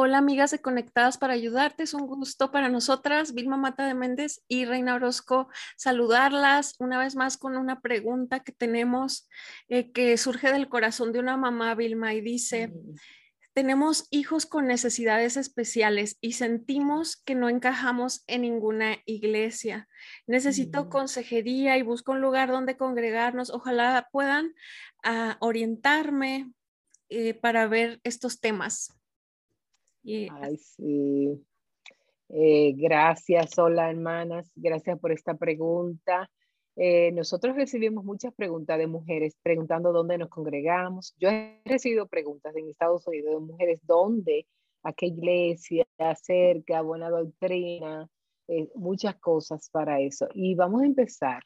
Hola 0.00 0.18
amigas 0.18 0.52
de 0.52 0.60
Conectadas 0.60 1.18
para 1.18 1.32
Ayudarte, 1.32 1.82
es 1.82 1.92
un 1.92 2.06
gusto 2.06 2.52
para 2.52 2.68
nosotras, 2.68 3.34
Vilma 3.34 3.56
Mata 3.56 3.84
de 3.84 3.94
Méndez 3.94 4.44
y 4.46 4.64
Reina 4.64 4.94
Orozco, 4.94 5.48
saludarlas 5.76 6.76
una 6.78 7.00
vez 7.00 7.16
más 7.16 7.36
con 7.36 7.56
una 7.56 7.80
pregunta 7.80 8.38
que 8.38 8.52
tenemos 8.52 9.28
eh, 9.66 9.90
que 9.90 10.16
surge 10.16 10.52
del 10.52 10.68
corazón 10.68 11.12
de 11.12 11.18
una 11.18 11.36
mamá, 11.36 11.74
Vilma, 11.74 12.14
y 12.14 12.20
dice, 12.20 12.72
tenemos 13.54 14.06
hijos 14.10 14.46
con 14.46 14.68
necesidades 14.68 15.36
especiales 15.36 16.16
y 16.20 16.34
sentimos 16.34 17.16
que 17.16 17.34
no 17.34 17.48
encajamos 17.48 18.22
en 18.28 18.42
ninguna 18.42 18.98
iglesia. 19.04 19.88
Necesito 20.28 20.90
consejería 20.90 21.76
y 21.76 21.82
busco 21.82 22.12
un 22.12 22.20
lugar 22.20 22.50
donde 22.50 22.76
congregarnos. 22.76 23.50
Ojalá 23.50 24.08
puedan 24.12 24.54
ah, 25.02 25.38
orientarme 25.40 26.52
eh, 27.08 27.34
para 27.34 27.66
ver 27.66 28.00
estos 28.04 28.38
temas. 28.38 28.97
Ay, 30.10 30.56
sí. 30.56 31.38
Eh, 32.30 32.72
gracias, 32.76 33.58
hola 33.58 33.90
hermanas, 33.90 34.50
gracias 34.54 34.98
por 34.98 35.12
esta 35.12 35.34
pregunta. 35.34 36.30
Eh, 36.76 37.12
nosotros 37.12 37.56
recibimos 37.56 38.04
muchas 38.04 38.32
preguntas 38.34 38.78
de 38.78 38.86
mujeres 38.86 39.36
preguntando 39.42 39.92
dónde 39.92 40.16
nos 40.16 40.30
congregamos. 40.30 41.14
Yo 41.18 41.28
he 41.28 41.60
recibido 41.64 42.06
preguntas 42.06 42.56
en 42.56 42.68
Estados 42.68 43.06
Unidos 43.06 43.34
de 43.34 43.40
mujeres 43.40 43.80
dónde, 43.82 44.46
a 44.82 44.94
qué 44.94 45.06
iglesia, 45.06 45.86
acerca, 45.98 46.80
buena 46.80 47.10
doctrina, 47.10 48.08
eh, 48.46 48.68
muchas 48.74 49.16
cosas 49.16 49.68
para 49.70 50.00
eso. 50.00 50.26
Y 50.34 50.54
vamos 50.54 50.82
a 50.82 50.86
empezar 50.86 51.42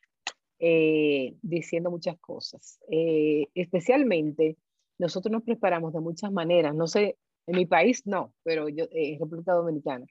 diciendo 1.43 1.91
muchas 1.91 2.17
cosas. 2.21 2.79
especialmente, 2.89 4.57
nosotros 4.99 5.33
nos 5.33 5.43
preparamos 5.43 5.93
de 5.93 5.99
muchas 5.99 6.31
maneras. 6.31 6.73
No 6.73 6.87
sé 6.87 7.17
en 7.47 7.57
mi 7.57 7.67
país 7.67 8.07
no, 8.07 8.33
pero 8.43 8.69
yo, 8.69 8.85
eh, 8.85 9.15
en 9.15 9.21
República 9.21 9.53
Dominicana. 9.53 10.07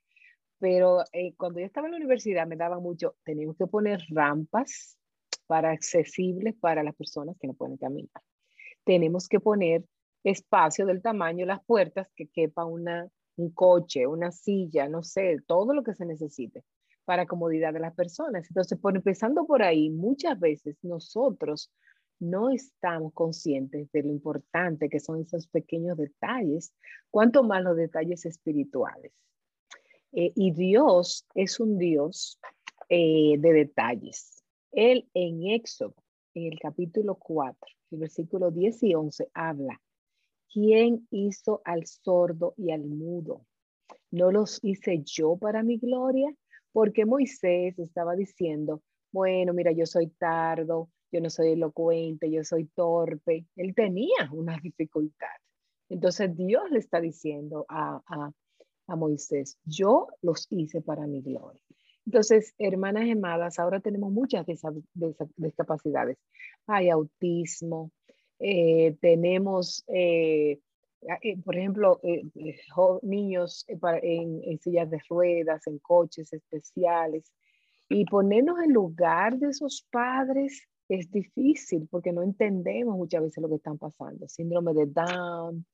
Pero 0.60 1.04
eh, 1.12 1.34
cuando 1.36 1.60
yo 1.60 1.66
estaba 1.66 1.88
en 1.88 1.92
la 1.92 1.98
universidad 1.98 2.48
me 2.48 2.56
daba 2.56 2.80
mucho, 2.80 3.16
tenemos 3.23 3.58
que 3.58 3.68
poner 3.68 4.00
rampas 4.10 4.98
para 5.48 5.72
accesibles 5.72 6.56
para 6.56 6.84
las 6.84 6.96
personas 6.96 7.36
que 7.40 7.48
no 7.48 7.54
pueden 7.54 7.78
caminar. 7.78 8.22
Tenemos 8.84 9.28
que 9.28 9.40
poner 9.40 9.84
espacio 10.23 10.86
del 10.86 11.02
tamaño, 11.02 11.46
las 11.46 11.64
puertas 11.66 12.08
que 12.16 12.28
quepa 12.28 12.66
una, 12.66 13.10
un 13.38 13.52
coche, 13.52 14.06
una 14.06 14.32
silla, 14.32 14.88
no 14.88 15.04
sé, 15.04 15.38
todo 15.48 15.73
lo 15.73 15.84
que 15.84 15.95
se 15.95 16.06
necesite 16.06 16.64
para 17.06 17.26
comodidad 17.26 17.73
de 17.73 17.80
las 17.80 17.95
personas. 17.95 18.48
Entonces, 18.48 18.78
por, 18.80 18.95
empezando 18.95 19.45
por 19.45 19.64
ahí, 19.64 19.90
muchas 19.90 20.40
veces 20.40 20.78
nosotros 20.84 21.72
no 22.22 22.52
estamos 22.52 23.14
conscientes 23.14 23.91
de 23.91 24.03
lo 24.03 24.09
importante 24.09 24.89
que 24.89 25.00
son 25.00 25.22
esos 25.22 25.47
pequeños 25.47 25.97
detalles, 25.97 26.72
cuanto 27.09 27.44
más 27.44 27.64
los 27.64 27.75
detalles 27.75 28.25
espirituales. 28.25 29.11
Eh, 30.11 30.31
y 30.36 30.52
Dios 30.52 31.25
es 31.33 31.59
un 31.59 31.80
Dios 31.80 32.39
eh, 32.89 33.36
de 33.39 33.53
detalles. 33.53 34.44
Él 34.72 35.09
en 35.16 35.47
Éxodo, 35.47 35.95
en 36.36 36.53
el 36.53 36.59
capítulo 36.59 37.16
4, 37.16 37.58
el 37.89 37.97
versículo 37.97 38.52
10 38.52 38.83
y 38.83 38.94
11, 38.94 39.30
habla, 39.33 39.81
¿quién 40.53 41.08
hizo 41.09 41.61
al 41.66 41.88
sordo 41.88 42.53
y 42.55 42.69
al 42.69 42.86
mudo? 42.86 43.47
¿No 44.11 44.31
los 44.31 44.59
hice 44.61 45.02
yo 45.03 45.38
para 45.38 45.64
mi 45.64 45.77
gloria? 45.77 46.31
Porque 46.72 47.05
Moisés 47.05 47.80
estaba 47.80 48.16
diciendo, 48.16 48.83
bueno, 49.11 49.53
mira, 49.53 49.72
yo 49.72 49.88
soy 49.88 50.08
tardo, 50.08 50.89
yo 51.12 51.20
no 51.20 51.30
soy 51.30 51.52
elocuente, 51.52 52.31
yo 52.31 52.44
soy 52.44 52.66
torpe. 52.66 53.45
Él 53.56 53.76
tenía 53.76 54.30
una 54.31 54.58
dificultad. 54.58 55.28
Entonces 55.90 56.36
Dios 56.38 56.64
le 56.72 56.80
está 56.80 57.02
diciendo 57.02 57.66
a, 57.67 58.02
Moisés, 58.88 59.58
yo 59.64 60.08
los 60.22 60.48
hice 60.50 60.82
para 60.82 61.08
mi 61.08 61.22
gloria. 61.22 61.62
Entonces, 62.06 62.54
hermanas 62.58 63.09
amadas, 63.09 63.58
ahora 63.58 63.80
tenemos 63.80 64.11
muchas 64.11 64.45
de 64.45 64.54
esas, 64.54 64.73
discapacidades. 65.38 66.17
Hay 66.67 66.89
autismo, 66.89 67.92
eh, 68.38 68.98
tenemos, 68.99 69.86
eh, 69.88 70.60
eh, 71.22 71.38
por 71.42 71.55
ejemplo, 71.55 72.02
niños 73.02 73.66
en, 73.70 74.42
en, 74.43 74.60
sillas 74.60 74.89
de 74.89 74.99
ruedas, 75.08 75.66
en 75.67 75.80
coches 75.80 76.33
especiales, 76.33 77.32
y 77.88 78.04
ponernos 78.05 78.60
en 78.61 78.73
lugar 78.73 79.38
de 79.38 79.49
esos 79.49 79.88
padres 79.89 80.67
es 80.96 81.12
difícil 81.12 81.88
porque 81.90 82.12
no 82.12 82.22
entendemos 82.22 82.98
muchas 82.98 83.22
veces 83.22 83.42
lo 83.42 83.50
que 83.50 83.56
están 83.56 83.78
pasando. 83.78 84.28
Síndrome 84.28 84.74
de 84.74 84.88
Down, 84.88 85.66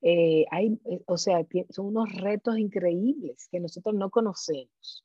eh, 0.00 0.44
hay, 0.50 0.78
eh, 0.84 1.02
o 1.06 1.16
sea, 1.16 1.46
son 1.70 1.86
unos 1.86 2.12
retos 2.14 2.58
increíbles 2.58 3.48
que 3.50 3.60
nosotros 3.60 3.94
no 3.94 4.10
conocemos, 4.10 5.04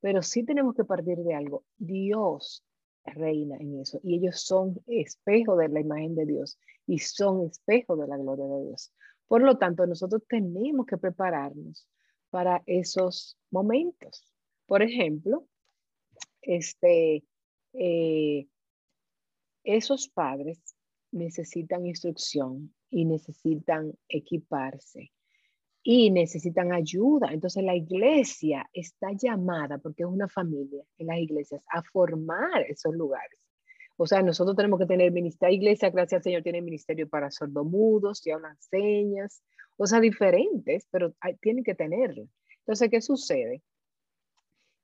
pero 0.00 0.22
sí 0.22 0.44
tenemos 0.44 0.74
que 0.74 0.84
partir 0.84 1.18
de 1.18 1.34
algo. 1.34 1.64
Dios 1.78 2.64
reina 3.04 3.56
en 3.56 3.80
eso 3.80 3.98
y 4.02 4.16
ellos 4.16 4.42
son 4.42 4.78
espejo 4.86 5.56
de 5.56 5.68
la 5.68 5.80
imagen 5.80 6.14
de 6.14 6.26
Dios 6.26 6.58
y 6.86 6.98
son 6.98 7.46
espejo 7.46 7.96
de 7.96 8.06
la 8.06 8.18
gloria 8.18 8.46
de 8.46 8.66
Dios. 8.66 8.92
Por 9.26 9.42
lo 9.42 9.56
tanto, 9.58 9.86
nosotros 9.86 10.22
tenemos 10.28 10.86
que 10.86 10.98
prepararnos 10.98 11.86
para 12.30 12.62
esos 12.66 13.38
momentos. 13.50 14.24
Por 14.66 14.82
ejemplo, 14.82 15.46
este, 16.42 17.24
eh, 17.72 18.46
esos 19.64 20.08
padres 20.08 20.58
necesitan 21.12 21.86
instrucción 21.86 22.74
y 22.90 23.04
necesitan 23.04 23.92
equiparse 24.08 25.12
y 25.82 26.10
necesitan 26.10 26.72
ayuda. 26.72 27.28
Entonces 27.32 27.64
la 27.64 27.74
iglesia 27.74 28.68
está 28.72 29.08
llamada, 29.12 29.78
porque 29.78 30.02
es 30.02 30.08
una 30.08 30.28
familia 30.28 30.84
en 30.98 31.06
las 31.06 31.18
iglesias, 31.18 31.62
a 31.68 31.82
formar 31.82 32.62
esos 32.68 32.94
lugares. 32.94 33.38
O 33.96 34.06
sea, 34.06 34.22
nosotros 34.22 34.56
tenemos 34.56 34.78
que 34.78 34.86
tener 34.86 35.12
ministerio, 35.12 35.54
iglesia, 35.54 35.90
gracias 35.90 36.20
al 36.20 36.22
Señor, 36.22 36.42
tiene 36.42 36.62
ministerio 36.62 37.08
para 37.08 37.30
sordomudos, 37.30 38.26
y 38.26 38.30
hablan 38.30 38.56
señas, 38.58 39.42
o 39.76 39.86
sea, 39.86 40.00
diferentes, 40.00 40.86
pero 40.90 41.14
hay, 41.20 41.36
tienen 41.36 41.64
que 41.64 41.74
tenerlo. 41.74 42.26
Entonces, 42.60 42.88
¿qué 42.90 43.00
sucede? 43.00 43.62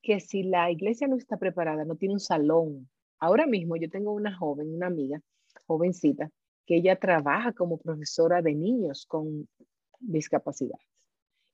Que 0.03 0.21
si 0.21 0.43
la 0.43 0.71
iglesia 0.71 1.09
no 1.09 1.17
está 1.17 1.39
preparada, 1.39 1.85
no 1.85 1.97
tiene 1.97 2.15
un 2.15 2.21
salón 2.21 2.89
Ahora 3.19 3.47
mismo 3.47 3.77
yo 3.77 3.89
tengo 3.91 4.13
una 4.13 4.37
joven, 4.37 4.75
una 4.75 4.87
amiga, 4.87 5.21
jovencita, 5.67 6.31
que 6.67 6.77
ella 6.77 6.97
trabaja 6.97 7.53
como 7.53 7.79
profesora 7.79 8.43
de 8.43 8.55
niños 8.55 9.07
con 9.07 9.49
discapacidades. 10.01 10.87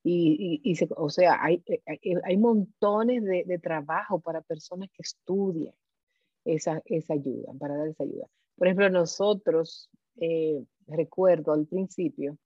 Y, 0.05 0.61
y, 0.65 0.77
o 0.97 1.11
sea, 1.11 1.39
hay, 1.41 1.63
eh, 1.67 1.81
eh, 1.87 2.15
hay, 2.25 2.37
montones 2.37 3.23
de, 3.23 3.45
de, 3.45 3.59
trabajo 3.61 4.19
para 4.19 4.41
personas 4.41 4.89
que 4.91 5.03
estudian 5.03 5.73
esa, 6.45 6.83
esa, 6.87 7.15
ayuda, 7.15 7.53
para 7.59 7.77
dar 7.77 7.87
esa 7.87 8.03
ayuda. 8.03 8.27
Por 8.57 8.67
ejemplo, 8.67 8.91
nosotros, 8.91 9.89
eh, 10.17 10.65
recuerdo 10.89 11.53
al 11.53 11.67
principio, 11.67 12.37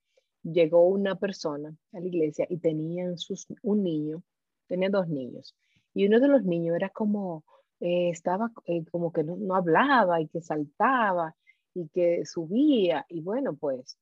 llegó 0.43 0.87
una 0.87 1.19
persona 1.19 1.75
a 1.93 2.00
la 2.00 2.06
iglesia 2.06 2.47
y 2.50 2.59
tenían 2.59 3.16
sus, 3.16 3.47
un 3.62 3.83
niño, 3.83 4.22
tenía 4.66 4.91
dos 4.91 5.09
niños, 5.09 5.56
y 5.94 6.06
uno 6.06 6.21
de 6.21 6.28
los 6.28 6.44
niños 6.44 6.77
era 6.77 6.91
como 6.91 7.43
eh, 7.81 8.10
estaba 8.10 8.53
eh, 8.66 8.84
como 8.91 9.12
que 9.12 9.22
no, 9.25 9.54
hablaba 9.54 10.20
y 10.20 10.28
que 10.28 10.41
saltaba 10.41 11.34
y 11.75 11.88
que 11.88 12.25
subía. 12.25 13.04
Y 13.09 13.20
bueno, 13.20 13.54
pues 13.56 13.98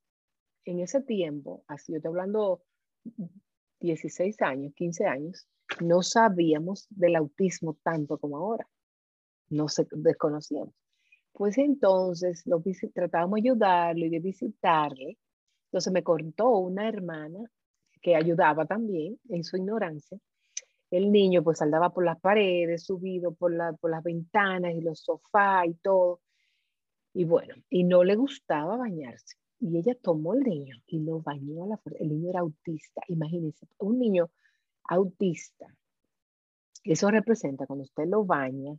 en 0.64 0.80
ese 0.80 1.02
tiempo, 1.02 1.64
así 1.66 1.92
yo 1.92 1.96
estoy 1.96 2.10
hablando 2.10 2.62
16 3.80 4.40
años, 4.42 4.72
15 4.74 5.06
años, 5.06 5.46
no 5.80 6.02
sabíamos 6.02 6.86
del 6.90 7.16
autismo 7.16 7.76
tanto 7.82 8.18
como 8.18 8.36
ahora. 8.36 8.68
No 9.50 9.68
se 9.68 9.86
desconocíamos. 9.90 10.74
Pues 11.32 11.58
entonces 11.58 12.46
lo 12.46 12.62
tratábamos 12.94 13.42
de 13.42 13.50
ayudarlo 13.50 14.06
y 14.06 14.10
de 14.10 14.20
visitarle. 14.20 15.18
Entonces 15.66 15.92
me 15.92 16.04
contó 16.04 16.58
una 16.58 16.88
hermana 16.88 17.50
que 18.00 18.14
ayudaba 18.14 18.66
también 18.66 19.18
en 19.28 19.42
su 19.42 19.56
ignorancia, 19.56 20.18
el 20.96 21.10
niño 21.10 21.42
pues 21.42 21.60
andaba 21.60 21.90
por 21.90 22.04
las 22.04 22.20
paredes, 22.20 22.84
subido 22.84 23.34
por, 23.34 23.52
por 23.80 23.90
las 23.90 24.02
ventanas 24.02 24.74
y 24.74 24.80
los 24.80 25.00
sofás 25.00 25.66
y 25.66 25.74
todo. 25.74 26.20
Y 27.12 27.24
bueno, 27.24 27.54
y 27.68 27.84
no 27.84 28.04
le 28.04 28.16
gustaba 28.16 28.76
bañarse. 28.76 29.36
Y 29.60 29.78
ella 29.78 29.94
tomó 30.00 30.34
el 30.34 30.42
niño 30.42 30.76
y 30.86 31.00
lo 31.00 31.20
bañó 31.20 31.64
a 31.64 31.66
la 31.68 31.76
fuerza. 31.78 32.02
El 32.02 32.10
niño 32.10 32.30
era 32.30 32.40
autista, 32.40 33.02
imagínense, 33.08 33.66
un 33.78 33.98
niño 33.98 34.30
autista. 34.84 35.66
Eso 36.84 37.10
representa 37.10 37.66
cuando 37.66 37.84
usted 37.84 38.06
lo 38.06 38.24
baña, 38.24 38.76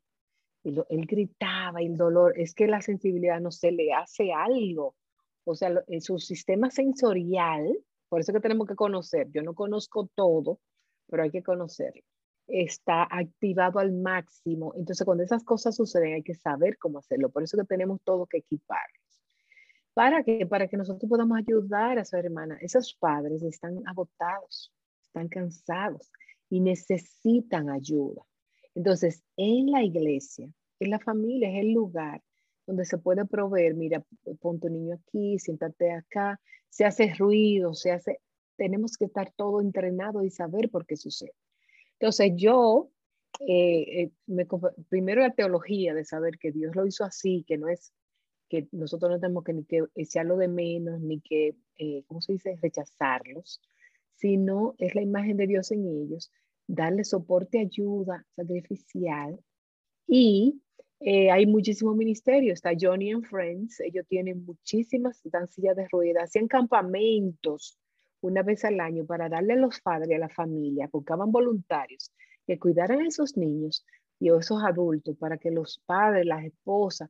él, 0.63 0.83
él 0.89 1.05
gritaba 1.05 1.81
y 1.81 1.87
el 1.87 1.97
dolor, 1.97 2.33
es 2.39 2.53
que 2.53 2.67
la 2.67 2.81
sensibilidad 2.81 3.39
no 3.41 3.51
se 3.51 3.71
le 3.71 3.93
hace 3.93 4.31
algo. 4.31 4.95
O 5.43 5.55
sea, 5.55 5.83
en 5.87 6.01
su 6.01 6.19
sistema 6.19 6.69
sensorial, 6.69 7.77
por 8.09 8.19
eso 8.19 8.31
que 8.31 8.39
tenemos 8.39 8.67
que 8.67 8.75
conocer, 8.75 9.29
yo 9.31 9.41
no 9.41 9.53
conozco 9.53 10.09
todo, 10.15 10.59
pero 11.07 11.23
hay 11.23 11.31
que 11.31 11.43
conocerlo. 11.43 12.01
Está 12.47 13.07
activado 13.09 13.79
al 13.79 13.91
máximo. 13.91 14.73
Entonces, 14.75 15.03
cuando 15.05 15.23
esas 15.23 15.43
cosas 15.43 15.75
suceden, 15.75 16.13
hay 16.13 16.23
que 16.23 16.35
saber 16.35 16.77
cómo 16.77 16.99
hacerlo. 16.99 17.29
Por 17.29 17.43
eso 17.43 17.57
que 17.57 17.63
tenemos 17.63 18.01
todo 18.03 18.27
que 18.27 18.37
equiparnos. 18.37 19.01
¿Para 19.93 20.23
que 20.23 20.45
Para 20.45 20.67
que 20.67 20.77
nosotros 20.77 21.09
podamos 21.09 21.37
ayudar 21.37 21.97
a 21.97 22.05
su 22.05 22.17
hermana. 22.17 22.57
Esos 22.61 22.93
padres 22.95 23.41
están 23.43 23.81
agotados, 23.87 24.71
están 25.03 25.27
cansados 25.27 26.11
y 26.49 26.59
necesitan 26.59 27.69
ayuda. 27.69 28.21
Entonces, 28.75 29.23
en 29.37 29.71
la 29.71 29.83
iglesia, 29.83 30.49
en 30.79 30.89
la 30.89 30.99
familia, 30.99 31.49
es 31.49 31.63
el 31.63 31.71
lugar 31.71 32.21
donde 32.67 32.85
se 32.85 32.97
puede 32.97 33.25
proveer, 33.25 33.75
mira, 33.75 34.03
pon 34.41 34.59
tu 34.59 34.69
niño 34.69 34.95
aquí, 34.95 35.37
siéntate 35.39 35.91
acá, 35.91 36.39
se 36.69 36.85
hace 36.85 37.13
ruido, 37.13 37.73
se 37.73 37.91
hace, 37.91 38.19
tenemos 38.57 38.97
que 38.97 39.05
estar 39.05 39.31
todo 39.35 39.61
entrenado 39.61 40.23
y 40.23 40.29
saber 40.29 40.69
por 40.69 40.85
qué 40.85 40.97
sucede. 40.97 41.33
Entonces 41.99 42.31
yo, 42.35 42.89
eh, 43.39 44.01
eh, 44.03 44.11
me, 44.27 44.45
primero 44.89 45.21
la 45.21 45.33
teología 45.33 45.93
de 45.93 46.05
saber 46.05 46.37
que 46.39 46.51
Dios 46.51 46.75
lo 46.75 46.85
hizo 46.85 47.03
así, 47.03 47.43
que 47.47 47.57
no 47.57 47.69
es, 47.69 47.93
que 48.49 48.67
nosotros 48.71 49.11
no 49.11 49.19
tenemos 49.19 49.43
que 49.43 49.53
ni 49.53 49.63
que 49.65 49.83
echarlo 49.95 50.37
de 50.37 50.47
menos, 50.47 51.01
ni 51.01 51.19
que, 51.21 51.55
eh, 51.77 52.03
¿cómo 52.07 52.21
se 52.21 52.33
dice?, 52.33 52.57
rechazarlos, 52.61 53.61
sino 54.15 54.75
es 54.77 54.95
la 54.95 55.01
imagen 55.01 55.37
de 55.37 55.47
Dios 55.47 55.71
en 55.71 55.85
ellos, 55.85 56.31
darle 56.67 57.03
soporte, 57.03 57.59
ayuda 57.59 58.25
sacrificial 58.35 59.39
y 60.07 60.61
eh, 60.99 61.29
hay 61.29 61.45
muchísimos 61.45 61.95
ministerios, 61.95 62.55
está 62.55 62.71
Johnny 62.79 63.11
and 63.11 63.25
Friends, 63.25 63.79
ellos 63.81 64.05
tienen 64.07 64.45
muchísimas, 64.45 65.21
dan 65.25 65.47
de 65.57 65.87
ruedas, 65.91 66.25
hacían 66.25 66.47
campamentos 66.47 67.77
una 68.21 68.43
vez 68.43 68.65
al 68.65 68.79
año 68.79 69.05
para 69.05 69.29
darle 69.29 69.53
a 69.53 69.57
los 69.57 69.81
padres, 69.81 70.15
a 70.15 70.19
la 70.19 70.29
familia, 70.29 70.89
buscaban 70.91 71.31
voluntarios 71.31 72.11
que 72.45 72.59
cuidaran 72.59 73.01
a 73.01 73.07
esos 73.07 73.37
niños 73.37 73.85
y 74.19 74.29
a 74.29 74.37
esos 74.37 74.63
adultos 74.63 75.17
para 75.17 75.37
que 75.37 75.51
los 75.51 75.81
padres, 75.85 76.25
las 76.25 76.43
esposas, 76.45 77.09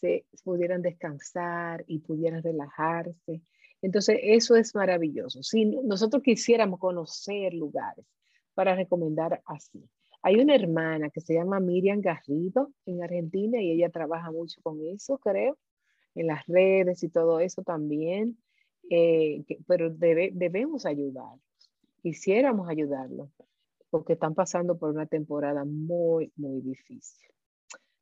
se 0.00 0.24
pudieran 0.44 0.82
descansar 0.82 1.84
y 1.86 1.98
pudieran 1.98 2.42
relajarse. 2.42 3.42
Entonces, 3.82 4.18
eso 4.22 4.56
es 4.56 4.74
maravilloso. 4.74 5.42
Si 5.42 5.64
nosotros 5.64 6.22
quisiéramos 6.22 6.80
conocer 6.80 7.54
lugares 7.54 8.06
para 8.54 8.74
recomendar 8.74 9.42
así, 9.44 9.84
hay 10.22 10.36
una 10.36 10.54
hermana 10.54 11.10
que 11.10 11.20
se 11.20 11.34
llama 11.34 11.60
Miriam 11.60 12.00
Garrido 12.00 12.72
en 12.84 13.02
Argentina 13.02 13.60
y 13.60 13.72
ella 13.72 13.88
trabaja 13.88 14.30
mucho 14.30 14.60
con 14.62 14.78
eso, 14.86 15.18
creo, 15.18 15.58
en 16.14 16.26
las 16.26 16.46
redes 16.46 17.02
y 17.02 17.08
todo 17.08 17.40
eso 17.40 17.62
también, 17.62 18.36
eh, 18.90 19.44
pero 19.66 19.90
debemos 19.90 20.84
ayudarlos, 20.84 21.40
quisiéramos 22.02 22.68
ayudarlos, 22.68 23.30
porque 23.88 24.12
están 24.12 24.34
pasando 24.34 24.78
por 24.78 24.90
una 24.90 25.06
temporada 25.06 25.64
muy, 25.64 26.32
muy 26.36 26.60
difícil. 26.60 27.28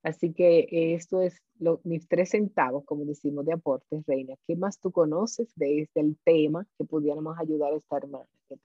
Así 0.02 0.32
que 0.32 0.94
esto 0.94 1.22
es 1.22 1.42
mis 1.84 2.08
tres 2.08 2.30
centavos, 2.30 2.84
como 2.84 3.04
decimos, 3.04 3.44
de 3.44 3.52
aportes, 3.52 4.04
Reina. 4.06 4.34
¿Qué 4.46 4.56
más 4.56 4.78
tú 4.80 4.90
conoces 4.92 5.52
de 5.56 5.82
este 5.82 6.00
el 6.00 6.16
tema 6.24 6.66
que 6.78 6.84
pudiéramos 6.84 7.38
ayudar 7.38 7.72
a 7.72 7.76
esta 7.76 7.96
hermana 7.96 8.26
que 8.48 8.56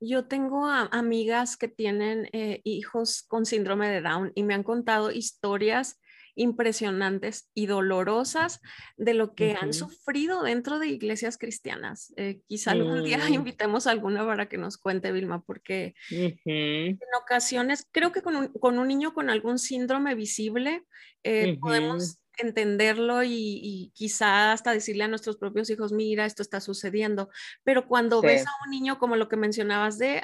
yo 0.00 0.26
tengo 0.26 0.66
amigas 0.66 1.56
que 1.56 1.68
tienen 1.68 2.28
eh, 2.32 2.60
hijos 2.64 3.22
con 3.22 3.46
síndrome 3.46 3.88
de 3.88 4.02
Down 4.02 4.32
y 4.34 4.42
me 4.42 4.54
han 4.54 4.62
contado 4.62 5.10
historias 5.10 5.98
impresionantes 6.36 7.50
y 7.54 7.66
dolorosas 7.66 8.60
de 8.96 9.14
lo 9.14 9.34
que 9.34 9.56
han 9.60 9.72
sufrido 9.72 10.42
dentro 10.42 10.78
de 10.78 10.88
iglesias 10.88 11.38
cristianas. 11.38 12.12
Eh, 12.16 12.40
quizá 12.46 12.72
algún 12.72 13.04
día 13.04 13.18
invitemos 13.30 13.86
a 13.86 13.92
alguna 13.92 14.24
para 14.24 14.48
que 14.48 14.58
nos 14.58 14.78
cuente, 14.78 15.12
Vilma, 15.12 15.42
porque 15.42 15.94
en 16.10 16.98
ocasiones 17.20 17.86
creo 17.90 18.12
que 18.12 18.22
con 18.22 18.78
un, 18.78 18.88
niño 18.88 19.14
con 19.14 19.30
algún 19.30 19.58
síndrome 19.58 20.14
visible 20.14 20.84
eh, 21.22 21.56
podemos 21.60 22.18
entenderlo 22.38 23.22
y, 23.22 23.92
quizá 23.94 24.52
hasta 24.52 24.72
decirle 24.72 25.04
a 25.04 25.08
nuestros 25.08 25.36
propios 25.36 25.70
hijos, 25.70 25.92
mira, 25.92 26.26
esto 26.26 26.42
está 26.42 26.60
sucediendo, 26.60 27.30
pero 27.62 27.86
cuando 27.86 28.20
ves 28.20 28.46
a 28.46 28.50
un 28.64 28.70
niño 28.70 28.98
como 28.98 29.16
lo 29.16 29.28
que 29.28 29.36
mencionabas 29.36 29.98
de 29.98 30.22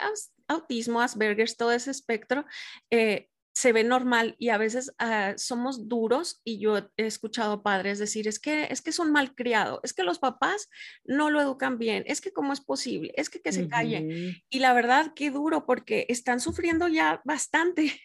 autismo, 0.48 1.00
Asperger, 1.00 1.54
todo 1.56 1.72
ese 1.72 1.90
espectro, 1.90 2.44
eh, 2.90 3.29
se 3.52 3.72
ve 3.72 3.84
normal 3.84 4.36
y 4.38 4.50
a 4.50 4.58
veces 4.58 4.92
ah, 4.98 5.34
somos 5.36 5.88
duros 5.88 6.40
y 6.44 6.60
yo 6.60 6.78
he 6.96 7.06
escuchado 7.06 7.62
padres 7.62 7.98
decir, 7.98 8.28
es 8.28 8.38
que 8.38 8.68
es 8.70 8.82
que 8.82 8.90
es 8.90 8.98
un 8.98 9.12
mal 9.12 9.34
criado, 9.34 9.80
es 9.82 9.92
que 9.92 10.04
los 10.04 10.18
papás 10.18 10.68
no 11.04 11.30
lo 11.30 11.40
educan 11.40 11.78
bien, 11.78 12.04
es 12.06 12.20
que 12.20 12.32
cómo 12.32 12.52
es 12.52 12.60
posible, 12.60 13.12
es 13.16 13.28
que 13.28 13.40
que 13.40 13.52
se 13.52 13.68
calle. 13.68 14.42
Y 14.48 14.58
la 14.60 14.72
verdad, 14.72 15.12
qué 15.14 15.30
duro 15.30 15.66
porque 15.66 16.06
están 16.08 16.40
sufriendo 16.40 16.88
ya 16.88 17.20
bastante 17.24 18.00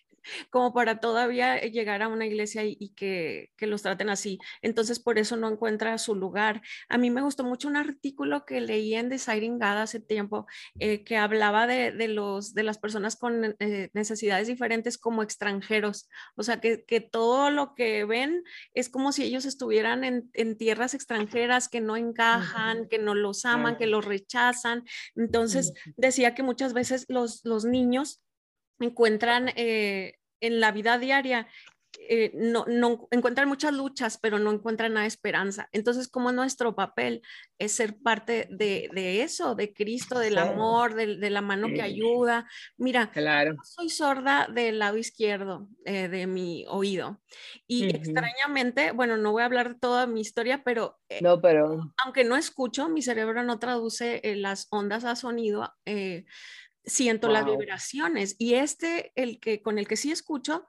como 0.50 0.74
para 0.74 1.00
todavía 1.00 1.57
eh, 1.57 1.72
llegar 1.72 2.01
a 2.01 2.07
una 2.07 2.25
iglesia 2.25 2.63
y, 2.63 2.89
que, 2.95 3.51
los 3.60 3.81
traten 3.81 4.10
así. 4.10 4.39
Entonces, 4.62 5.00
por 5.00 5.18
eso 5.18 5.38
no 5.38 5.50
encuentra 5.50 5.98
su 5.98 6.16
lugar. 6.16 6.62
A 6.88 6.98
mí 6.98 7.10
me 7.10 7.22
gustó 7.22 7.44
mucho 7.44 7.68
un 7.68 7.77
artículo 7.77 8.45
que 8.45 8.62
leí 8.62 8.94
en 8.94 9.10
Deciding 9.10 9.57
God 9.57 9.81
hace 9.81 10.00
tiempo 10.00 10.45
eh, 10.80 11.04
que 11.04 11.18
hablaba 11.18 11.66
de, 11.68 12.07
los, 12.07 12.54
de 12.54 12.63
las 12.63 12.77
personas 12.77 13.16
con 13.16 13.56
eh, 13.60 13.89
necesidades 13.94 14.48
diferentes 14.48 14.98
como 14.98 15.24
extranjeros. 15.24 16.07
O 16.36 16.44
sea, 16.44 16.60
que, 16.60 16.86
todo 17.12 17.50
lo 17.50 17.75
que 17.75 18.06
ven 18.06 18.44
es 18.74 18.89
como 18.89 19.12
si 19.12 19.24
ellos 19.24 19.45
estuvieran 19.45 20.04
en, 20.04 20.57
tierras 20.57 20.94
extranjeras 20.94 21.69
que 21.69 21.81
no 21.81 21.98
encajan, 21.98 22.88
que 22.88 22.98
no 22.98 23.13
los 23.16 23.45
aman, 23.45 23.78
que 23.78 23.88
los 23.88 24.06
rechazan. 24.06 24.83
Entonces, 25.16 25.74
decía 25.98 26.33
que 26.33 26.44
muchas 26.44 26.74
veces 26.74 27.06
los, 27.10 27.44
los 27.44 27.66
niños 27.66 28.21
encuentran 28.80 29.50
eh, 29.56 30.19
en 30.42 30.60
la 30.60 30.72
vida 30.72 30.98
diaria, 30.98 31.48
eh, 32.07 32.31
no, 32.36 32.66
no, 32.68 33.07
encuentran 33.12 33.48
muchas 33.48 33.74
luchas, 33.74 34.18
pero 34.18 34.39
no 34.39 34.51
encuentran 34.51 34.94
nada 34.94 35.06
esperanza. 35.06 35.69
Entonces, 35.72 36.07
como 36.07 36.31
nuestro 36.31 36.75
papel 36.75 37.22
es 37.57 37.74
ser 37.74 37.98
parte 37.98 38.48
de, 38.50 38.89
de 38.94 39.22
eso, 39.22 39.56
de 39.56 39.74
Cristo, 39.74 40.19
del 40.19 40.38
amor, 40.38 40.94
de, 40.95 41.18
de, 41.18 41.30
la 41.30 41.42
mano 41.42 41.68
que 41.68 41.81
ayuda. 41.81 42.50
Mira, 42.77 43.12
claro. 43.12 43.56
soy 43.63 43.89
sorda 43.89 44.48
del 44.51 44.80
lado 44.80 44.98
izquierdo 44.98 45.68
eh, 45.86 46.07
de 46.07 46.28
mi 46.28 46.66
oído. 46.68 47.21
Y 47.68 47.89
extrañamente, 47.89 48.92
bueno, 48.92 49.18
no 49.18 49.31
voy 49.31 49.44
a 49.44 49.45
hablar 49.45 49.74
de 49.74 49.80
toda 49.80 50.07
mi 50.07 50.21
historia, 50.21 50.63
pero, 50.63 51.00
no, 51.21 51.42
pero... 51.42 51.94
aunque 52.04 52.24
no 52.24 52.36
escucho, 52.36 52.89
mi 52.89 53.01
cerebro 53.01 53.44
no 53.44 53.60
traduce 53.60 54.21
las 54.36 54.68
ondas 54.69 55.06
a 55.06 55.16
sonido 55.16 55.74
siento 56.85 57.29
las 57.29 57.45
vibraciones 57.45 58.35
y 58.37 58.55
este, 58.55 59.11
el 59.15 59.39
que 59.39 59.61
con 59.61 59.79
el 59.79 59.87
que 59.87 59.97
sí 59.97 60.11
escucho, 60.11 60.67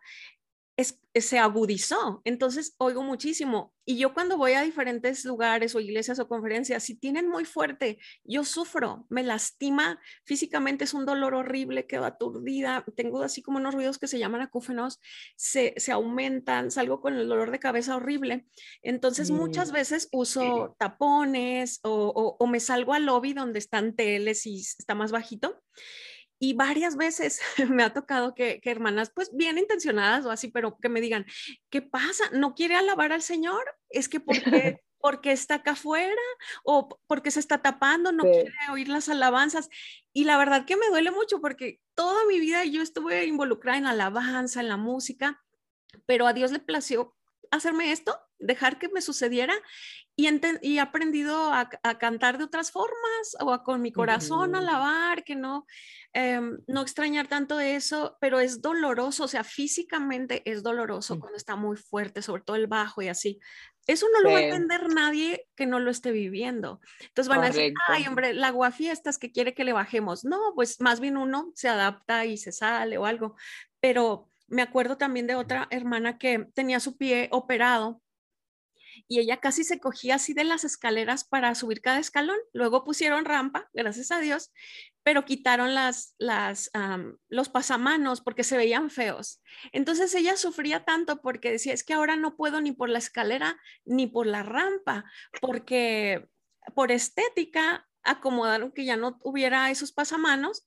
es, 0.77 1.01
se 1.15 1.39
agudizó, 1.39 2.21
entonces 2.25 2.75
oigo 2.79 3.03
muchísimo. 3.03 3.75
Y 3.87 3.99
yo 3.99 4.13
cuando 4.13 4.37
voy 4.37 4.53
a 4.53 4.63
diferentes 4.63 5.25
lugares 5.25 5.75
o 5.75 5.81
iglesias 5.81 6.19
o 6.19 6.29
conferencias, 6.29 6.83
si 6.83 6.97
tienen 6.97 7.29
muy 7.29 7.45
fuerte, 7.45 7.99
yo 8.25 8.45
sufro, 8.45 9.07
me 9.09 9.23
lastima 9.23 9.99
físicamente, 10.25 10.85
es 10.85 10.93
un 10.93 11.07
dolor 11.07 11.35
horrible, 11.35 11.87
quedo 11.87 12.05
aturdida, 12.05 12.85
tengo 12.97 13.23
así 13.23 13.43
como 13.43 13.59
unos 13.59 13.75
ruidos 13.75 13.99
que 13.99 14.09
se 14.09 14.19
llaman 14.19 14.43
acúfenos, 14.43 15.01
se, 15.37 15.73
se 15.79 15.93
aumentan, 15.93 16.71
salgo 16.71 17.01
con 17.01 17.15
el 17.15 17.29
dolor 17.29 17.51
de 17.53 17.61
cabeza 17.61 17.97
horrible. 17.97 18.47
Entonces 18.83 19.31
muchas 19.31 19.73
veces 19.73 20.09
uso 20.13 20.77
tapones 20.79 21.81
o, 21.85 22.37
o 22.39 22.47
me 22.47 22.61
salgo 22.61 22.93
al 22.93 23.07
lobby 23.07 23.33
donde 23.33 23.61
están 23.61 23.95
teles 23.95 24.47
y 24.47 24.61
está 24.61 24.95
más 24.95 25.13
bajito 25.13 25.63
y 26.39 26.55
varias 26.55 26.97
veces 26.97 27.41
me 27.71 27.83
ha 27.83 27.93
tocado 27.93 28.35
que, 28.35 28.61
hermanas, 28.65 29.11
pues 29.15 29.31
bien 29.35 29.59
intencionadas 29.59 30.27
o 30.27 30.31
así, 30.31 30.49
pero 30.49 30.79
que 30.79 30.89
me 30.89 31.01
digan, 31.01 31.27
¿qué 31.71 31.83
pasa? 31.83 32.25
¿No 32.33 32.55
quiere 32.55 32.77
alabar 32.77 33.13
al 33.13 33.23
Señor? 33.23 33.65
Es 33.89 34.09
que 34.09 34.21
porque, 34.21 34.81
porque 35.01 35.33
está 35.33 35.57
acá 35.57 35.73
afuera 35.73 36.15
o 36.65 36.89
porque 37.07 37.31
se 37.31 37.41
está 37.41 37.63
tapando, 37.63 38.13
no 38.13 38.25
quiere 38.25 38.53
oír 38.71 38.89
las 38.89 39.09
alabanzas. 39.09 39.69
Y 40.13 40.25
la 40.25 40.37
verdad 40.39 40.67
que 40.67 40.77
me 40.77 40.89
duele 40.89 41.11
mucho 41.11 41.41
porque 41.41 41.81
toda 41.95 42.25
mi 42.27 42.41
vida 42.41 42.65
yo 42.65 42.83
estuve 42.83 43.25
involucrada 43.27 43.79
en 43.79 43.87
alabanza, 43.87 44.61
en 44.61 44.69
la 44.69 44.77
música, 44.77 45.43
pero 46.07 46.27
a 46.27 46.33
Dios 46.33 46.53
le 46.53 46.59
plació 46.59 47.17
hacerme 47.51 47.93
esto, 47.93 48.19
dejar 48.39 48.79
que 48.79 48.89
me 48.89 49.01
sucediera 49.01 49.55
y, 50.15 50.27
he 50.27 50.81
aprendido 50.81 51.53
a, 51.53 51.69
cantar 51.99 52.39
de 52.39 52.45
otras 52.45 52.71
formas 52.71 53.37
o 53.41 53.53
a 53.53 53.63
con 53.63 53.83
mi 53.83 53.93
corazón 53.93 54.55
alabar, 54.55 55.25
que 55.25 55.37
no, 55.37 55.67
em, 56.15 56.59
no 56.67 56.81
extrañar 56.81 57.29
tanto 57.29 57.61
eso, 57.61 58.17
pero 58.19 58.41
es 58.41 58.63
doloroso, 58.63 59.25
o 59.25 59.29
sea, 59.29 59.45
físicamente 59.45 60.43
es 60.51 60.63
doloroso 60.63 61.17
mm. 61.17 61.21
cuando 61.21 61.37
está 61.37 61.57
muy 61.57 61.77
fuerte, 61.77 62.23
sobre 62.23 62.43
todo 62.43 62.57
el 62.57 62.67
bajo 62.67 63.03
y 63.03 63.09
así. 63.09 63.39
Eso 63.87 64.07
no 64.13 64.21
lo 64.21 64.33
va 64.33 64.39
a 64.39 64.43
entender 64.43 64.89
nadie 64.89 65.47
que 65.55 65.67
no 65.67 65.79
lo 65.79 65.93
esté 65.93 66.11
viviendo. 66.11 66.81
Entonces 67.03 67.29
van 67.29 67.45
a 67.45 67.49
decir, 67.49 67.73
ay, 67.87 68.07
hombre, 68.09 68.35
la 68.35 68.51
guafiestas 68.51 69.17
que 69.17 69.31
quiere 69.31 69.55
que 69.55 69.63
le 69.63 69.73
bajemos. 69.73 70.25
No, 70.25 70.53
pues 70.57 70.81
más 70.81 70.99
bien 70.99 71.17
uno 71.17 71.53
se 71.55 71.69
adapta 71.69 72.25
y 72.25 72.37
se 72.37 72.51
sale 72.51 72.99
o 72.99 73.07
algo. 73.07 73.37
Pero 73.79 74.29
me 74.49 74.63
acuerdo 74.63 74.97
también 74.97 75.27
de 75.27 75.35
otra 75.35 75.67
hermana 75.71 76.19
que 76.19 76.47
tenía 76.55 76.81
su 76.81 76.97
pie 76.97 77.29
operado 77.33 78.03
y 79.09 79.21
ella 79.21 79.39
casi 79.39 79.65
se 79.65 79.79
cogía 79.79 80.17
así 80.17 80.33
de 80.33 80.45
las 80.45 80.65
escaleras 80.65 81.25
para 81.25 81.55
subir 81.55 81.81
cada 81.81 81.99
escalón. 81.99 82.39
Luego 82.53 82.85
pusieron 82.85 83.25
rampa, 83.25 83.69
gracias 83.73 84.11
a 84.11 84.21
Dios, 84.21 84.53
pero 85.03 85.25
quitaron 85.25 85.75
las, 85.75 86.15
las, 86.19 86.71
los 87.29 87.49
pasamanos 87.49 88.21
porque 88.21 88.45
se 88.45 88.57
veían 88.57 88.91
feos. 88.91 89.43
Entonces 89.73 90.15
ella 90.15 90.37
sufría 90.37 90.85
tanto 90.85 91.21
porque 91.21 91.53
decía, 91.53 91.73
es 91.73 91.85
que 91.85 91.95
ahora 91.95 92.17
no 92.17 92.37
puedo 92.37 92.61
ni 92.61 92.73
por 92.73 92.89
la 92.89 92.99
escalera 92.99 93.61
ni 93.85 94.07
por 94.07 94.27
la 94.27 94.43
rampa, 94.43 95.05
porque 95.41 96.29
por 96.75 96.91
estética 96.91 97.89
acomodaron 98.03 98.73
que 98.73 98.85
ya 98.85 98.97
no 98.97 99.19
hubiera 99.23 99.71
esos 99.71 99.93
pasamanos 99.93 100.67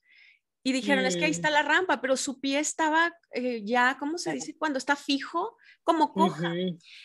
y 0.69 0.71
dijeron, 0.71 1.03
es 1.03 1.17
que 1.17 1.25
ahí 1.25 1.31
está 1.31 1.49
la 1.49 1.63
rampa, 1.63 1.99
pero 1.99 2.15
su 2.15 2.39
pie 2.39 2.59
estaba 2.59 3.11
eh, 3.31 3.63
ya, 3.65 3.97
¿cómo 3.97 4.19
se 4.19 4.33
dice? 4.33 4.55
Cuando 4.55 4.77
está 4.77 4.95
fijo, 4.95 5.57
como 5.83 6.13
coja. 6.13 6.53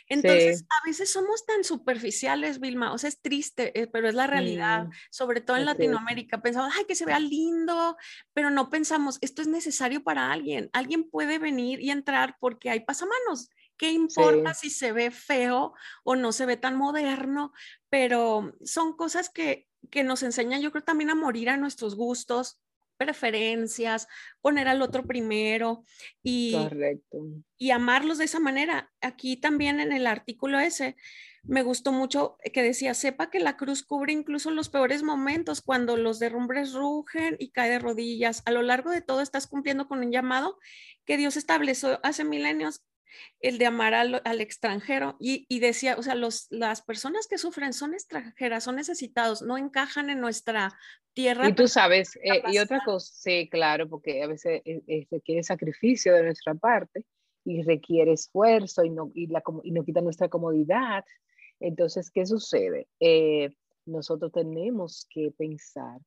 Entonces, 0.07 0.67
a 0.69 0.87
veces 0.87 1.11
somos 1.11 1.47
tan 1.47 1.65
superficiales, 1.65 2.61
Vilma, 2.61 2.93
o 2.93 2.99
sea, 2.99 3.09
es 3.09 3.23
triste, 3.23 3.81
eh, 3.81 3.87
pero 3.87 4.07
es 4.07 4.15
la 4.15 4.27
realidad, 4.27 4.89
sobre 5.11 5.41
todo 5.41 5.57
en 5.57 5.65
Latinoamérica. 5.65 6.43
Pensamos, 6.43 6.75
ay, 6.77 6.85
que 6.85 6.95
se 6.95 7.07
vea 7.07 7.19
lindo, 7.19 7.97
pero 8.35 8.51
no 8.51 8.69
pensamos, 8.69 9.17
esto 9.23 9.41
es 9.41 9.49
necesario 9.49 10.05
para 10.05 10.31
alguien. 10.31 10.69
Alguien 10.75 11.09
puede 11.09 11.39
venir 11.39 11.81
y 11.81 11.91
entrar 11.91 12.37
porque 12.41 12.69
hay 12.69 12.81
pasamanos. 12.81 13.49
¿Qué 13.79 13.93
importa 13.93 14.53
si 14.53 14.69
se 14.69 14.93
ve 14.93 15.11
feo 15.11 15.73
o 16.05 16.17
no 16.17 16.33
se 16.33 16.45
ve 16.45 16.59
tan 16.59 16.77
moderno? 16.77 17.55
Pero 17.89 18.53
son 18.63 18.95
cosas 18.95 19.31
que, 19.31 19.69
que 19.91 20.05
nos 20.05 20.23
enseñan, 20.23 20.61
yo 20.61 20.71
creo, 20.71 20.85
también 20.85 21.09
a 21.09 21.15
morir 21.15 21.49
a 21.49 21.57
nuestros 21.57 21.97
gustos, 21.97 22.61
preferencias, 22.97 24.09
poner 24.41 24.69
al 24.69 24.83
otro 24.83 25.07
primero 25.07 25.85
y, 26.23 26.57
y 27.59 27.71
amarlos 27.71 28.19
de 28.19 28.25
esa 28.25 28.41
manera. 28.41 28.93
Aquí 29.01 29.37
también 29.37 29.81
en 29.81 29.93
el 29.93 30.07
artículo 30.07 30.59
ese 30.59 30.97
me 31.47 31.63
gustó 31.63 31.93
mucho 31.93 32.39
que 32.53 32.63
decía, 32.63 32.95
sepa 32.95 33.31
que 33.31 33.39
la 33.39 33.57
cruz 33.57 33.83
cubre 33.83 34.13
incluso 34.13 34.51
los 34.51 34.71
peores 34.71 35.03
momentos 35.03 35.61
cuando 35.61 35.97
los 35.97 36.19
derrumbres 36.19 36.73
rugen 36.73 37.37
y 37.39 37.51
cae 37.51 37.71
de 37.71 37.79
rodillas. 37.79 38.43
A 38.47 38.51
lo 38.51 38.63
largo 38.63 38.91
de 38.91 39.03
todo 39.03 39.21
estás 39.21 39.47
cumpliendo 39.47 39.87
con 39.87 39.99
un 39.99 40.11
llamado 40.11 40.59
que 41.05 41.17
Dios 41.17 41.37
estableció 41.37 42.01
hace 42.03 42.25
milenios 42.25 42.83
el 43.41 43.59
de 43.59 43.67
amar 43.67 43.95
al, 43.95 44.41
extranjero 44.41 45.17
y, 45.21 45.61
decía, 45.61 45.97
o 45.99 46.03
sea, 46.03 46.15
los, 46.15 46.47
las 46.51 46.83
personas 46.83 47.27
que 47.27 47.39
sufren 47.39 47.73
son 47.73 47.95
extranjeras, 47.95 48.65
son 48.65 48.77
necesitados, 48.77 49.43
no 49.43 49.59
encajan 49.59 50.11
en 50.11 50.21
nuestra 50.21 50.73
tierra. 51.13 51.49
Y 51.49 51.55
tú 51.55 51.69
sabes, 51.69 52.17
eh, 52.17 52.43
y 52.49 52.59
otra 52.59 52.81
cosa, 52.85 53.13
sí, 53.15 53.49
claro, 53.51 53.89
porque 53.89 54.23
a 54.23 54.27
veces 54.27 54.63
eh, 54.65 54.83
eh, 54.87 55.07
requiere 55.11 55.43
sacrificio 55.43 56.15
de 56.15 56.25
nuestra 56.25 56.55
parte 56.55 57.05
y 57.45 57.63
requiere 57.63 58.13
esfuerzo 58.13 58.85
y 58.85 58.91
no, 58.91 59.11
y, 59.15 59.27
la, 59.27 59.43
y 59.63 59.73
no 59.73 59.85
quita 59.85 60.01
nuestra 60.01 60.29
comodidad. 60.29 61.05
Entonces, 61.61 62.11
¿qué 62.11 62.27
sucede? 62.27 62.89
nosotros 63.87 64.33
tenemos 64.33 65.07
que 65.11 65.31
pensar 65.37 66.01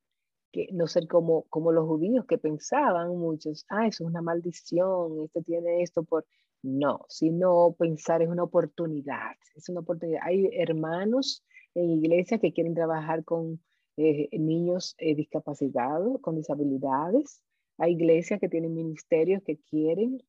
que 0.52 0.68
no 0.72 0.86
ser 0.86 1.06
como, 1.06 1.44
como 1.44 1.72
los 1.72 1.86
judíos 1.86 2.24
que 2.26 2.38
pensaban 2.38 3.16
muchos, 3.16 3.66
ah, 3.68 3.86
eso 3.86 4.04
es 4.04 4.10
una 4.10 4.22
maldición, 4.22 5.24
este 5.24 5.42
tiene 5.42 5.82
esto 5.82 6.02
por... 6.02 6.24
No, 6.62 7.04
sino 7.08 7.74
pensar 7.78 8.22
es 8.22 8.28
una 8.28 8.42
oportunidad, 8.42 9.36
es 9.54 9.68
una 9.68 9.80
oportunidad. 9.80 10.20
Hay 10.24 10.50
hermanos 10.52 11.44
en 11.74 11.90
iglesia 11.90 12.38
que 12.38 12.52
quieren 12.52 12.74
trabajar 12.74 13.24
con 13.24 13.60
eh, 13.96 14.28
niños 14.32 14.94
eh, 14.98 15.14
discapacitados, 15.14 16.20
con 16.20 16.36
disabilidades. 16.36 17.42
Hay 17.78 17.92
iglesias 17.92 18.40
que 18.40 18.48
tienen 18.48 18.74
ministerios 18.74 19.42
que 19.44 19.58
quieren, 19.70 20.22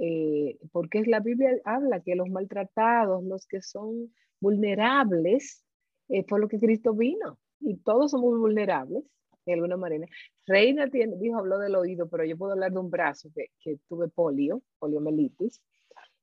eh, 0.00 0.58
porque 0.72 1.02
la 1.04 1.20
Biblia 1.20 1.50
habla 1.64 2.00
que 2.00 2.16
los 2.16 2.28
maltratados, 2.28 3.24
los 3.24 3.46
que 3.46 3.62
son 3.62 4.12
vulnerables, 4.40 5.64
por 6.28 6.40
lo 6.40 6.48
que 6.48 6.58
Cristo 6.58 6.94
vino. 6.94 7.38
Y 7.60 7.76
todos 7.78 8.12
somos 8.12 8.38
vulnerables 8.38 9.04
de 9.44 9.54
alguna 9.54 9.76
manera. 9.76 10.06
Reina 10.46 10.88
tiene, 10.90 11.16
dijo, 11.16 11.38
habló 11.38 11.58
del 11.58 11.76
oído, 11.76 12.08
pero 12.08 12.24
yo 12.24 12.36
puedo 12.36 12.52
hablar 12.52 12.72
de 12.72 12.78
un 12.78 12.90
brazo 12.90 13.30
que, 13.34 13.46
que 13.60 13.78
tuve 13.88 14.08
polio, 14.08 14.62
poliomielitis. 14.78 15.62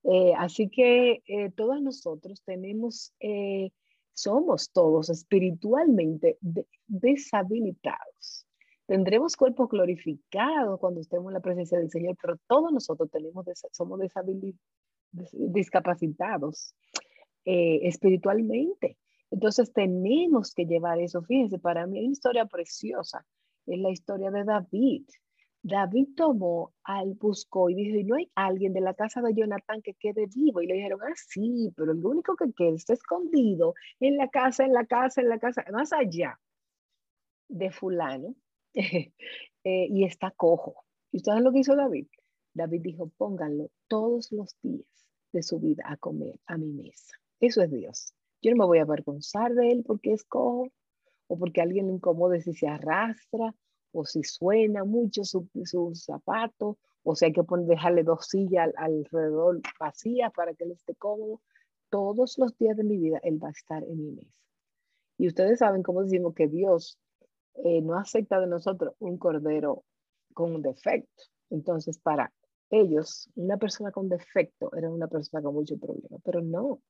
Eh, 0.04 0.34
así 0.38 0.70
que 0.70 1.24
eh, 1.26 1.52
todos 1.56 1.82
nosotros 1.82 2.42
tenemos, 2.44 3.14
eh, 3.20 3.72
somos 4.14 4.72
todos 4.72 5.10
espiritualmente 5.10 6.38
deshabilitados. 6.88 8.46
Tendremos 8.86 9.38
cuerpos 9.38 9.70
glorificados 9.70 10.80
cuando 10.80 11.00
estemos 11.00 11.28
en 11.30 11.34
la 11.36 11.40
presencia 11.40 11.80
del 11.80 11.90
Señor, 11.90 12.18
pero 12.22 12.38
todos 12.48 12.72
nosotros 12.72 13.10
tenemos, 13.10 13.46
somos 13.72 14.00
discapacitados 15.32 16.76
espiritualmente. 17.46 18.98
Entonces 19.32 19.72
tenemos 19.72 20.54
que 20.54 20.66
llevar 20.66 21.00
eso. 21.00 21.24
Fíjense, 21.24 21.60
para 21.60 21.88
mí 21.88 21.98
hay 21.98 22.06
una 22.06 22.14
historia 22.14 22.46
preciosa. 22.46 23.26
Es 23.66 23.80
la 23.80 23.90
historia 23.90 24.30
de 24.32 24.44
David. 24.44 25.06
David 25.64 26.10
tomó 26.18 26.74
al 26.84 27.14
buscó 27.14 27.70
y 27.70 27.76
dijo, 27.76 27.98
¿y 27.98 28.04
no 28.04 28.16
hay 28.16 28.30
alguien 28.36 28.74
de 28.74 28.82
la 28.82 28.94
casa 28.94 29.22
de 29.22 29.34
Jonathan 29.34 29.82
que 29.82 29.94
quede 29.94 30.28
vivo? 30.28 30.62
Y 30.62 30.68
le 30.68 30.74
dijeron, 30.74 31.00
ah, 31.02 31.14
sí, 31.16 31.72
pero 31.78 31.94
el 31.94 32.06
único 32.06 32.36
que 32.36 32.52
queda 32.54 32.76
está 32.76 32.94
escondido 32.94 33.74
en 34.02 34.18
la 34.18 34.28
casa, 34.28 34.66
en 34.66 34.74
la 34.74 34.86
casa, 34.86 35.22
en 35.22 35.30
la 35.30 35.40
casa, 35.40 35.64
más 35.72 35.94
allá 35.94 36.38
de 37.48 37.72
fulano, 37.72 38.36
eh, 38.74 39.12
y 39.64 40.04
está 40.04 40.32
cojo. 40.32 40.84
¿Y 41.12 41.18
ustedes 41.18 41.42
lo 41.42 41.54
que 41.54 41.60
hizo 41.60 41.78
David? 41.78 42.08
David 42.54 42.82
dijo, 42.82 43.10
pónganlo 43.18 43.72
todos 43.88 44.34
los 44.34 44.58
días 44.62 45.08
de 45.32 45.44
su 45.44 45.60
vida 45.60 45.84
a 45.88 45.96
comer 45.96 46.40
a 46.46 46.58
mi 46.58 46.74
mesa. 46.74 47.16
Eso 47.40 47.62
es 47.62 47.72
Dios. 47.72 48.14
Yo 48.42 48.52
no 48.52 48.58
me 48.58 48.66
voy 48.66 48.80
a 48.80 48.84
avergonzar 48.84 49.54
de 49.54 49.72
él 49.72 49.84
porque 49.86 50.12
es 50.12 50.26
cojo, 50.26 50.68
o 51.28 51.40
porque 51.40 51.62
alguien 51.62 51.88
le 51.88 51.94
incomode 51.94 52.42
si 52.42 52.54
se 52.54 52.68
arrastra, 52.68 53.56
o 53.94 54.06
si 54.06 54.24
suena 54.24 54.84
mucho 54.84 55.24
su, 55.24 55.48
su 55.64 55.94
zapato, 55.96 56.78
o 57.04 57.16
si 57.16 57.26
hay 57.26 57.34
que 57.34 57.44
poner, 57.44 57.68
dejarle 57.68 58.04
dos 58.04 58.28
sillas 58.28 58.74
alrededor 58.76 59.62
vacías 59.80 60.32
para 60.34 60.54
que 60.54 60.66
él 60.66 60.72
esté 60.72 60.96
cómodo. 60.96 61.42
Todos 61.90 62.38
los 62.38 62.58
días 62.58 62.76
de 62.76 62.84
mi 62.84 62.98
vida 62.98 63.20
él 63.24 63.42
va 63.42 63.50
a 63.50 63.52
estar 63.52 63.84
en 63.84 64.04
mi 64.04 64.12
mesa. 64.12 64.42
Y 65.18 65.28
ustedes 65.28 65.60
saben 65.60 65.84
cómo 65.84 66.02
decimos 66.02 66.34
que 66.34 66.48
Dios 66.48 66.98
eh, 67.56 67.82
no 67.82 67.98
acepta 67.98 68.40
de 68.40 68.48
nosotros 68.48 68.96
un 69.00 69.18
cordero 69.18 69.84
con 70.34 70.62
defecto. 70.62 71.24
Entonces, 71.52 72.00
para 72.00 72.34
ellos, 72.72 73.30
una 73.36 73.58
persona 73.58 73.92
con 73.92 74.10
defecto 74.10 74.74
era 74.76 74.90
una 74.90 75.08
persona 75.08 75.44
con 75.44 75.54
mucho 75.54 75.78
problema, 75.78 76.18
pero 76.24 76.42
no. 76.42 76.82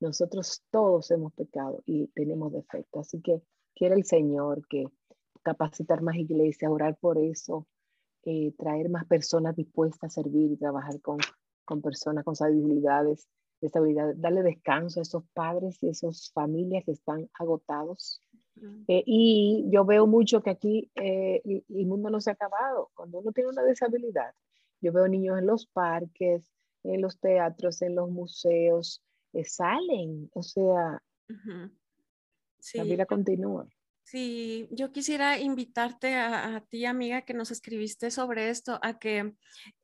Nosotros 0.00 0.62
todos 0.70 1.10
hemos 1.12 1.32
pecado 1.34 1.82
y 1.86 2.08
tenemos 2.08 2.52
defecto. 2.52 3.00
Así 3.00 3.20
que 3.20 3.40
quiere 3.74 3.94
el 3.94 4.04
Señor 4.04 4.66
que 4.66 4.86
capacitar 5.42 6.02
más 6.02 6.16
iglesias, 6.16 6.70
orar 6.70 6.96
por 6.98 7.18
eso, 7.18 7.66
eh, 8.24 8.52
traer 8.58 8.90
más 8.90 9.06
personas 9.06 9.56
dispuestas 9.56 10.10
a 10.18 10.22
servir 10.22 10.52
y 10.52 10.56
trabajar 10.56 11.00
con, 11.00 11.18
con 11.64 11.80
personas 11.80 12.24
con 12.24 12.34
habilidades, 12.40 13.28
estabilidad, 13.60 14.14
darle 14.16 14.42
descanso 14.42 15.00
a 15.00 15.02
esos 15.02 15.24
padres 15.32 15.82
y 15.82 15.88
esas 15.88 16.30
familias 16.32 16.84
que 16.84 16.92
están 16.92 17.30
agotados. 17.38 18.20
Eh, 18.88 19.02
y 19.06 19.64
yo 19.70 19.86
veo 19.86 20.06
mucho 20.06 20.42
que 20.42 20.50
aquí 20.50 20.90
eh, 20.96 21.40
el, 21.44 21.86
mundo 21.86 22.10
no 22.10 22.20
se 22.20 22.28
ha 22.28 22.34
acabado. 22.34 22.90
Cuando 22.94 23.20
uno 23.20 23.32
tiene 23.32 23.48
una 23.48 23.64
disabilidad, 23.64 24.34
yo 24.82 24.92
veo 24.92 25.08
niños 25.08 25.38
en 25.38 25.46
los 25.46 25.66
parques, 25.66 26.52
en 26.82 27.00
los 27.00 27.18
teatros, 27.18 27.80
en 27.80 27.94
los 27.94 28.10
museos, 28.10 29.02
salen, 29.44 30.28
o 30.34 30.42
sea, 30.42 31.02
la 32.74 32.84
vida 32.84 33.06
continúa. 33.06 33.66
Sí, 34.10 34.66
yo 34.72 34.90
quisiera 34.90 35.38
invitarte 35.38 36.16
a, 36.16 36.64
ti, 36.68 36.84
amiga, 36.84 37.22
que 37.22 37.32
nos 37.32 37.52
escribiste 37.52 38.10
sobre 38.10 38.50
esto, 38.50 38.80
a 38.82 38.98
que, 38.98 39.34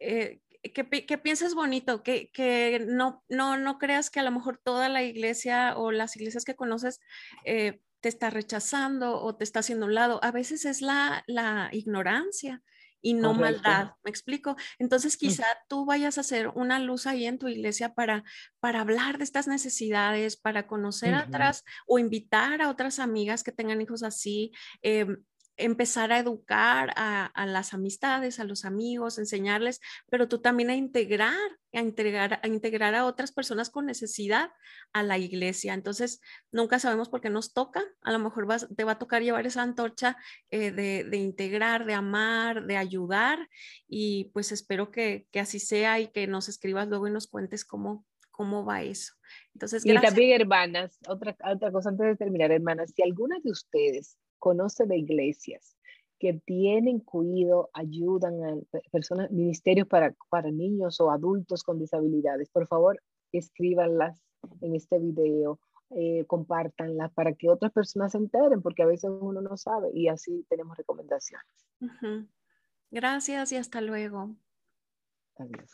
eh, 0.00 0.40
que, 0.74 1.18
pienses 1.18 1.54
bonito, 1.54 2.02
que, 2.02 2.32
que, 2.32 2.84
no, 2.88 3.22
no, 3.28 3.56
no 3.56 3.78
creas 3.78 4.10
que 4.10 4.18
a 4.18 4.24
lo 4.24 4.32
mejor 4.32 4.58
toda 4.58 4.88
la 4.88 5.04
iglesia 5.04 5.78
o 5.78 5.92
las 5.92 6.16
iglesias 6.16 6.44
que 6.44 6.56
conoces 6.56 6.98
eh, 7.44 7.78
te 8.00 8.08
está 8.08 8.28
rechazando 8.30 9.22
o 9.22 9.36
te 9.36 9.44
está 9.44 9.60
haciendo 9.60 9.86
un 9.86 9.94
lado. 9.94 10.18
A 10.24 10.32
veces 10.32 10.64
es 10.64 10.82
la, 10.82 11.22
la 11.28 11.68
ignorancia 11.70 12.64
y 13.06 13.14
no 13.14 13.34
maldad. 13.34 13.92
¿Me 14.02 14.10
explico? 14.10 14.56
Entonces 14.80 15.14
mm. 15.14 15.18
quizá 15.18 15.46
tú 15.68 15.84
vayas 15.84 16.18
a 16.18 16.22
hacer 16.22 16.48
una 16.48 16.80
luz 16.80 17.06
ahí 17.06 17.24
en 17.24 17.38
tu 17.38 17.46
iglesia 17.46 17.94
para, 17.94 18.24
para 18.58 18.80
hablar 18.80 19.18
de 19.18 19.22
estas 19.22 19.46
necesidades, 19.46 20.36
para 20.36 20.66
conocer 20.66 21.14
a 21.14 21.22
otras 21.22 21.62
o 21.86 22.00
invitar 22.00 22.60
a 22.60 22.68
otras 22.68 22.98
amigas 22.98 23.44
que 23.44 23.52
tengan 23.52 23.80
hijos 23.80 24.02
así. 24.02 24.50
Em, 24.82 25.22
empezar 25.56 26.12
a 26.12 26.18
educar 26.18 26.92
a, 26.96 27.46
las 27.46 27.74
amistades, 27.74 28.40
a 28.40 28.44
los 28.44 28.64
amigos, 28.64 29.18
enseñarles, 29.18 29.80
pero 30.10 30.28
tú 30.28 30.40
también 30.40 30.70
a 30.70 30.76
integrar, 30.76 31.36
a 31.72 31.80
integrar, 31.80 32.40
a 32.42 32.48
integrar 32.48 32.94
a 32.94 33.06
otras 33.06 33.32
personas 33.32 33.70
con 33.70 33.86
necesidad 33.86 34.50
a 34.92 35.02
la 35.02 35.18
iglesia. 35.18 35.74
Entonces, 35.74 36.20
nunca 36.52 36.78
sabemos 36.78 37.08
por 37.08 37.20
qué 37.20 37.30
nos 37.30 37.52
toca. 37.52 37.82
A 38.02 38.12
lo 38.12 38.18
mejor 38.18 38.46
te 38.76 38.84
va 38.84 38.92
a 38.92 38.98
tocar 38.98 39.22
llevar 39.22 39.46
esa 39.46 39.62
antorcha 39.62 40.16
eh, 40.50 40.70
de, 40.70 41.16
integrar, 41.16 41.86
de 41.86 41.94
amar, 41.94 42.66
de 42.66 42.76
ayudar. 42.76 43.48
Y 43.88 44.30
pues 44.32 44.52
espero 44.52 44.90
que, 44.90 45.26
que 45.30 45.40
así 45.40 45.58
sea 45.58 46.00
y 46.00 46.08
que 46.08 46.26
nos 46.26 46.48
escribas 46.48 46.88
luego 46.88 47.08
y 47.08 47.12
nos 47.12 47.26
cuentes 47.26 47.64
cómo, 47.64 48.04
cómo 48.30 48.64
va 48.64 48.82
eso. 48.82 49.14
Entonces, 49.54 49.84
y 49.84 49.94
también, 49.94 50.40
hermanas, 50.40 50.98
otra, 51.08 51.36
otra 51.52 51.72
cosa 51.72 51.88
antes 51.88 52.06
de 52.06 52.16
terminar, 52.16 52.52
hermanas, 52.52 52.92
si 52.94 53.02
alguna 53.02 53.38
de 53.42 53.50
ustedes 53.50 54.18
conoce 54.38 54.86
de 54.86 54.98
iglesias 54.98 55.76
que 56.18 56.40
tienen 56.44 57.00
cuidado, 57.00 57.68
ayudan 57.74 58.42
a 58.42 58.56
personas, 58.90 59.30
ministerios 59.30 59.86
para, 59.86 60.14
para 60.30 60.50
niños 60.50 61.00
o 61.00 61.10
adultos 61.10 61.62
con 61.62 61.78
disabilidades, 61.78 62.48
por 62.48 62.66
favor, 62.66 63.02
escríbanlas 63.32 64.22
en 64.60 64.74
este 64.74 64.98
video, 64.98 65.58
eh, 65.90 66.24
compártanlas 66.26 67.12
para 67.12 67.34
que 67.34 67.48
otras 67.48 67.72
personas 67.72 68.12
se 68.12 68.18
enteren, 68.18 68.62
porque 68.62 68.82
a 68.82 68.86
veces 68.86 69.10
uno 69.20 69.40
no 69.40 69.56
sabe 69.56 69.90
y 69.92 70.08
así 70.08 70.44
tenemos 70.48 70.76
recomendaciones. 70.76 71.46
Gracias 72.90 73.52
y 73.52 73.56
hasta 73.56 73.80
luego. 73.80 74.34
Adiós. 75.38 75.70